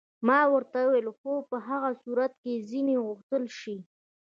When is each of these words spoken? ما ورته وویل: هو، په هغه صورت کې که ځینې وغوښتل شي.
ما 0.27 0.39
ورته 0.53 0.77
وویل: 0.83 1.07
هو، 1.19 1.33
په 1.49 1.57
هغه 1.67 1.89
صورت 2.03 2.33
کې 2.43 2.53
که 2.57 2.65
ځینې 2.69 2.95
وغوښتل 2.97 3.43
شي. 3.59 3.77